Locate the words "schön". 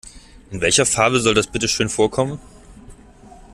1.67-1.87